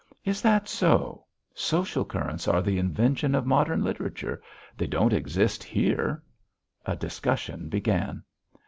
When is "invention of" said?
2.79-3.45